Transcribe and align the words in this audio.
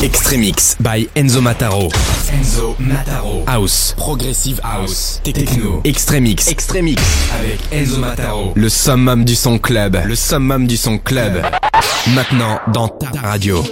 Extremix 0.00 0.74
by 0.80 1.06
Enzo 1.14 1.42
Mataro. 1.42 1.90
Enzo 2.32 2.74
Mataro. 2.78 3.44
House. 3.46 3.94
Progressive 3.96 4.58
House. 4.64 5.20
Techno. 5.22 5.82
Extremix. 5.84 6.48
Extremix. 6.48 7.02
Avec 7.38 7.60
Enzo 7.70 7.98
Mataro. 7.98 8.52
Le 8.56 8.68
summum 8.70 9.24
du 9.24 9.34
son 9.36 9.58
club. 9.58 9.98
Le 10.06 10.14
summum 10.14 10.66
du 10.66 10.78
son 10.78 10.96
club. 10.98 11.42
Maintenant 12.14 12.58
dans 12.72 12.88
ta 12.88 13.10
radio. 13.20 13.62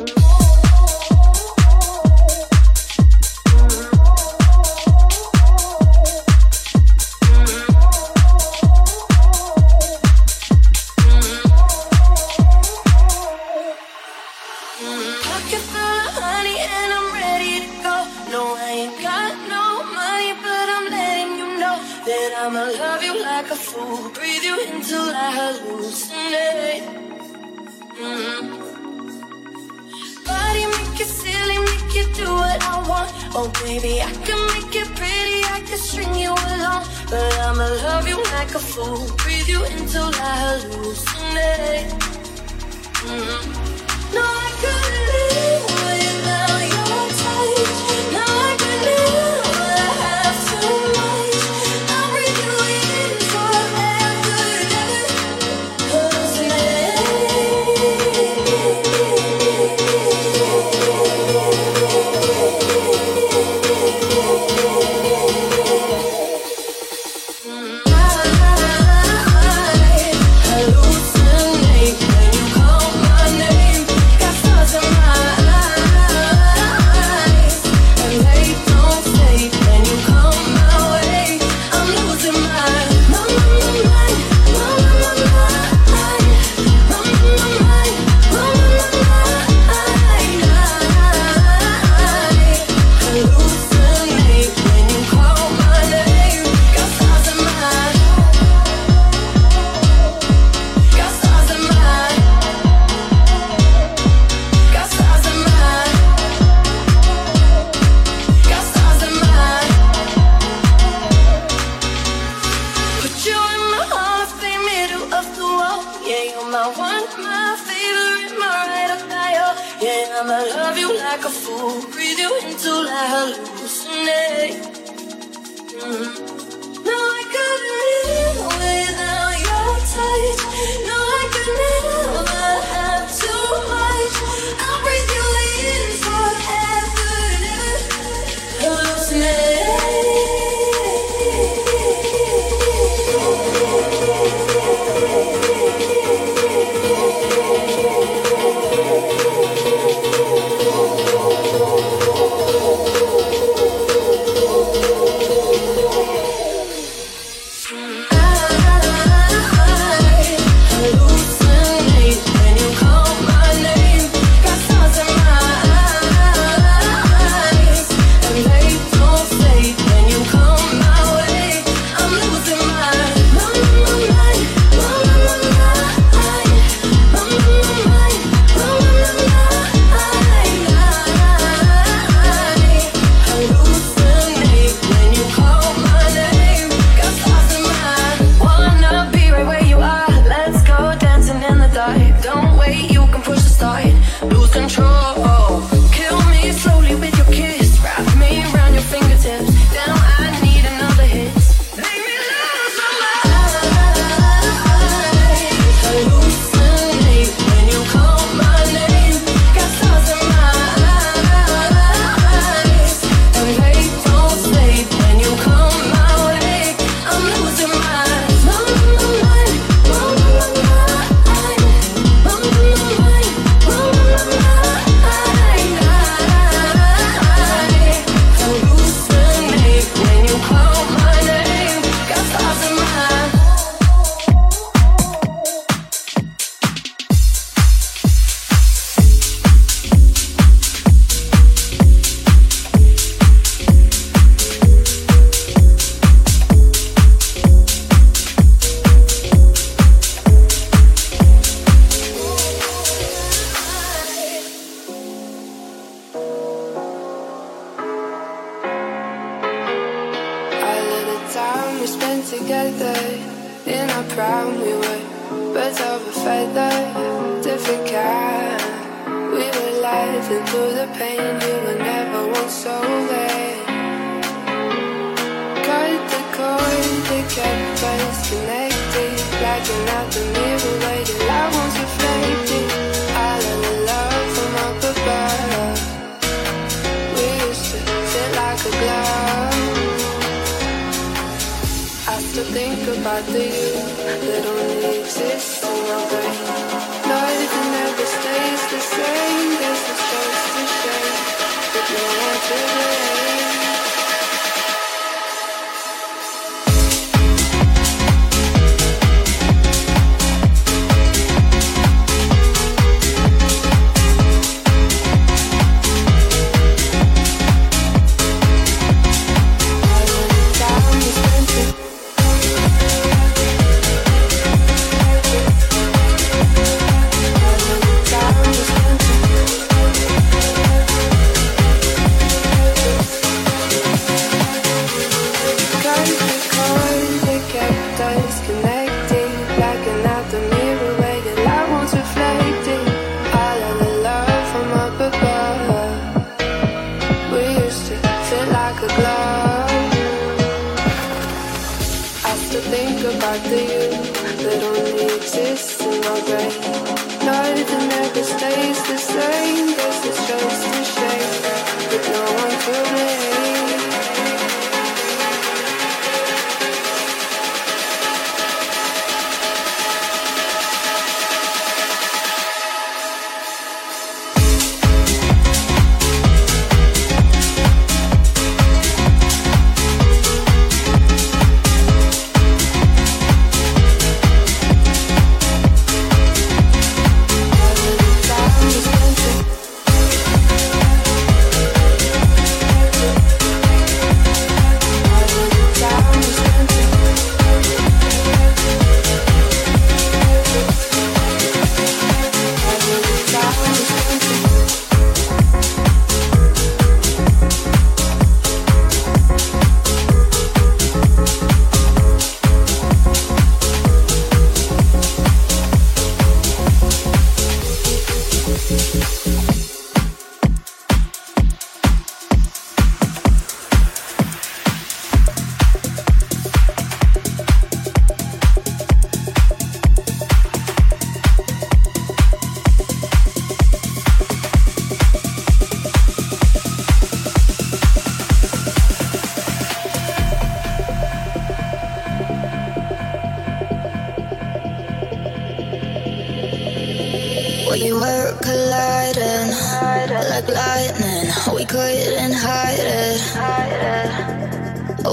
Oh 33.33 33.49
baby, 33.65 34.03
I 34.03 34.11
can 34.27 34.41
make 34.49 34.75
it 34.75 34.89
pretty, 34.97 35.45
I 35.45 35.63
can 35.65 35.79
string 35.79 36.15
you 36.15 36.31
along. 36.31 36.85
But 37.09 37.33
I'ma 37.39 37.69
love 37.87 38.09
you 38.09 38.17
like 38.35 38.53
a 38.55 38.59
fool. 38.59 39.07
Breathe 39.19 39.49
you 39.49 39.65
until 39.65 40.11
I 40.13 40.33
hallucinate. 40.43 41.91
Mm-hmm. 43.07 44.15
No, 44.15 44.21
I 44.21 44.51
couldn't 44.61 44.80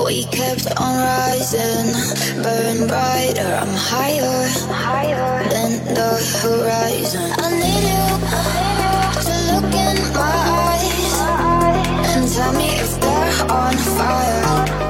We 0.07 0.23
kept 0.23 0.65
on 0.79 0.95
rising, 0.95 1.91
burn 2.41 2.87
brighter. 2.87 3.59
I'm 3.61 3.73
higher, 3.75 4.47
higher 4.71 5.43
than 5.49 5.83
the 5.83 6.15
horizon. 6.41 7.33
I 7.37 7.51
need 7.51 7.83
you, 7.91 8.07
to 9.27 9.35
look 9.51 9.73
in 9.75 9.97
my 10.13 10.37
eyes 10.71 11.19
and 12.15 12.31
tell 12.31 12.53
me 12.53 12.69
if 12.79 13.01
they're 13.01 13.51
on 13.51 13.75
fire. 13.75 14.86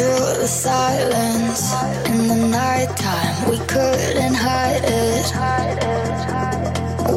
through 0.00 0.40
the 0.40 0.48
silence 0.48 1.74
in 2.06 2.28
the 2.28 2.40
nighttime. 2.48 3.50
We 3.50 3.58
couldn't 3.66 4.34
hide 4.34 4.84
it. 4.84 5.26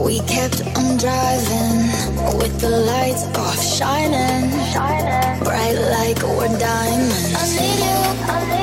We 0.06 0.20
kept 0.36 0.60
on 0.78 0.98
driving 0.98 1.80
with 2.40 2.60
the 2.60 2.74
lights 2.92 3.24
off, 3.38 3.62
shining 3.64 4.50
bright 5.46 5.78
like 5.96 6.20
we're 6.36 6.60
diamonds. 6.60 7.36
I 7.40 7.46
need 7.56 7.80
you. 7.88 8.00
I 8.34 8.58
need 8.58 8.63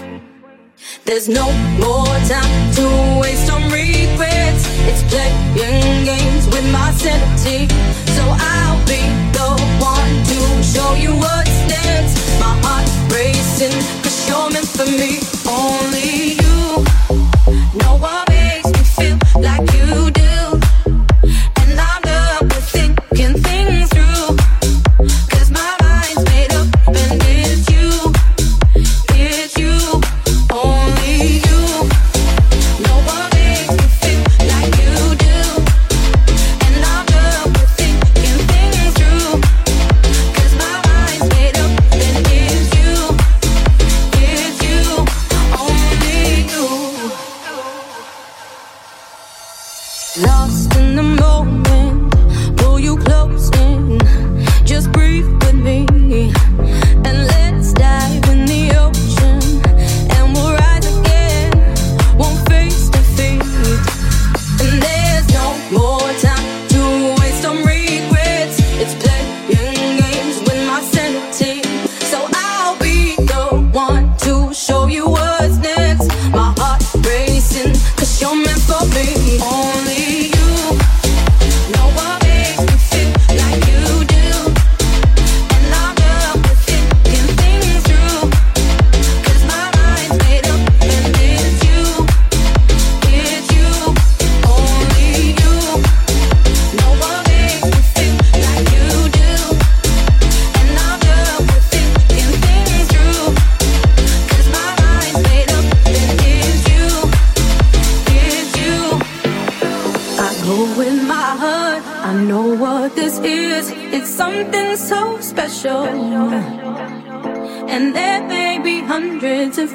There's 1.11 1.27
no 1.27 1.51
more 1.77 2.07
time 2.29 2.71
to 2.75 3.19
waste 3.19 3.51
on 3.51 3.63
regrets. 3.63 4.63
It's 4.87 5.03
playing 5.11 6.05
games 6.05 6.47
with 6.47 6.63
my 6.71 6.93
sanity. 6.93 7.67
So 8.15 8.23
I'll 8.23 8.79
be 8.87 9.03
the 9.35 9.49
one 9.83 10.13
to 10.31 10.63
show 10.63 10.93
you 10.93 11.13
what's 11.13 11.59
next. 11.67 12.15
My 12.39 12.57
heart 12.63 12.87
racing, 13.11 13.73
cause 14.01 14.25
you're 14.25 14.51
meant 14.51 14.67
for 14.67 14.85
me. 14.85 15.30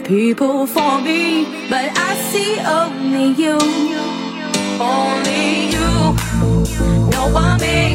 people 0.07 0.67
for 0.69 1.01
me, 1.01 1.45
but 1.69 1.91
I 1.97 2.15
see 2.31 2.61
only 2.61 3.33
you, 3.43 3.59
only 4.81 5.71
you. 5.75 7.11
No 7.11 7.29
one. 7.33 7.59
Made 7.61 7.86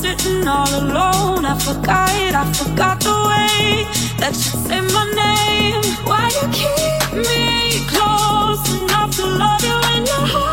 sitting 0.00 0.46
all 0.46 0.68
alone. 0.82 1.44
I 1.44 1.58
forgot 1.58 2.10
it, 2.24 2.34
I 2.34 2.44
forgot 2.52 3.00
the 3.00 3.16
way 3.28 3.86
that 4.20 4.34
you 4.34 4.52
say 4.66 4.80
my 4.94 5.04
name. 5.22 5.82
Why 6.08 6.24
you 6.36 6.46
keep 6.60 7.02
me 7.26 7.86
close 7.92 8.64
enough 8.80 9.16
to 9.16 9.26
love 9.26 9.62
you 9.64 9.78
in 9.96 10.06
your 10.06 10.26
heart? 10.32 10.47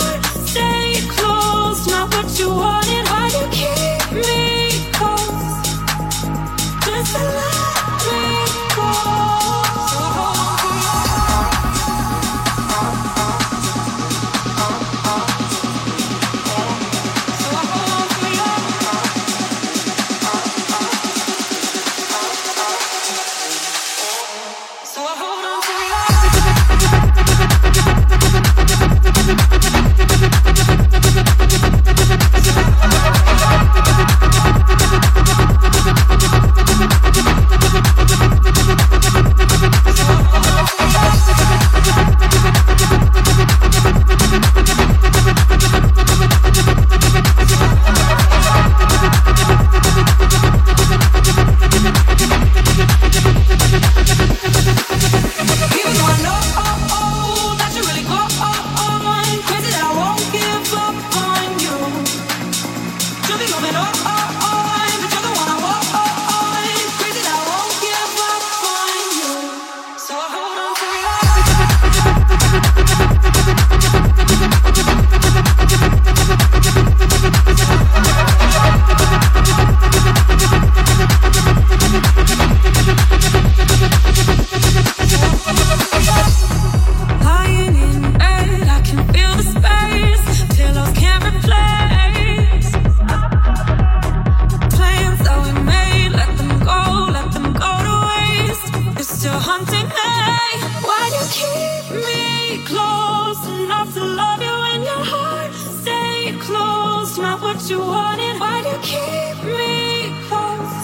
what 107.46 107.70
you 107.70 107.80
wanted. 107.80 108.39
Why 108.39 108.64
do 108.64 108.70
you 108.70 108.80
keep 108.82 109.38
me 109.46 110.28
close? 110.28 110.76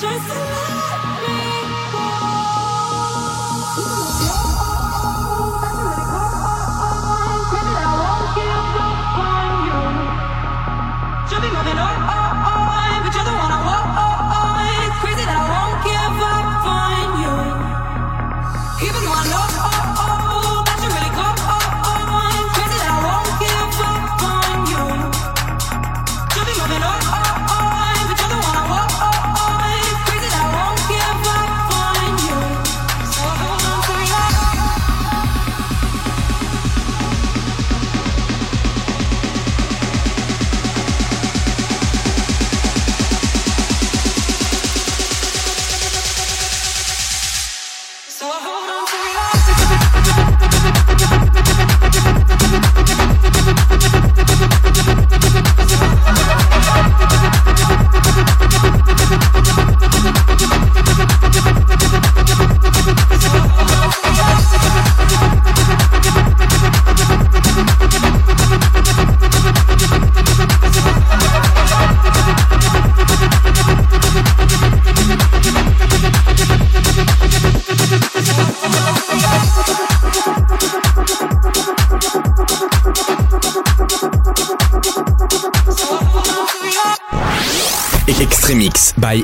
Just 0.00 0.28
a 0.36 0.69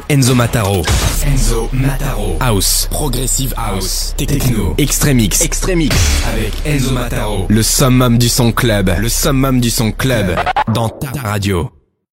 Enzo 0.08 0.34
Mataro. 0.34 0.82
Enzo 1.24 1.68
Mataro. 1.72 2.36
House. 2.40 2.88
Progressive 2.90 3.54
House. 3.56 4.14
Techno. 4.16 4.74
Extremix. 4.78 5.42
Extremix. 5.42 5.94
Avec 6.32 6.52
Enzo 6.66 6.90
Mataro. 6.90 7.46
Le 7.48 7.62
summum 7.62 8.18
du 8.18 8.28
son 8.28 8.50
club. 8.50 8.90
Le 8.98 9.08
summum 9.08 9.60
du 9.60 9.70
son 9.70 9.92
club. 9.92 10.34
Dans 10.74 10.88
ta 10.88 11.20
radio. 11.20 11.70